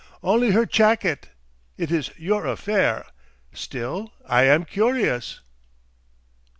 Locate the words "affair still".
2.47-4.11